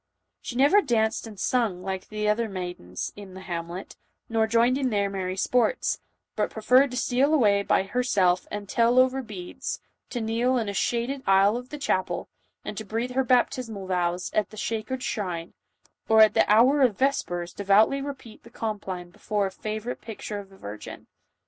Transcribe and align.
She 0.41 0.55
never 0.55 0.81
danced 0.81 1.27
and 1.27 1.39
sung 1.39 1.83
like 1.83 2.07
the 2.09 2.27
other 2.27 2.49
maidens 2.49 3.13
in 3.15 3.35
the 3.35 3.41
hamlet, 3.41 3.97
nor 4.29 4.47
joined 4.47 4.79
in 4.79 4.89
their 4.89 5.11
merry 5.11 5.37
sports, 5.37 5.99
but 6.35 6.49
prefer 6.49 6.79
red 6.79 6.89
to 6.89 6.97
steal 6.97 7.31
away 7.35 7.61
by 7.61 7.83
herself 7.83 8.47
and 8.49 8.67
tell 8.67 8.97
over 8.97 9.21
beads, 9.21 9.79
to 10.09 10.19
kneel 10.19 10.57
in 10.57 10.67
a 10.67 10.73
shaded 10.73 11.21
aisle 11.27 11.55
of 11.55 11.69
the 11.69 11.77
chapel, 11.77 12.29
and 12.65 12.87
breathe 12.87 13.11
her 13.11 13.23
baptis 13.23 13.69
mal 13.69 13.85
vows, 13.85 14.31
at 14.33 14.49
the 14.49 14.57
sacred 14.57 15.03
shrine, 15.03 15.53
or 16.09 16.21
at 16.21 16.33
the 16.33 16.49
hour 16.51 16.81
of 16.81 16.97
ves 16.97 17.21
pers 17.21 17.53
devoutly 17.53 18.01
repeat 18.01 18.41
the 18.41 18.49
compline 18.49 19.11
before 19.11 19.45
a 19.45 19.51
favorite 19.51 20.01
picture 20.01 20.39
of 20.39 20.49
the 20.49 20.57
virgin. 20.57 21.05